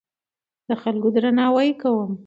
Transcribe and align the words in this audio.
د 0.67 0.69
خلکو 0.81 1.07
درناوی 1.15 1.69
کوم. 1.81 2.11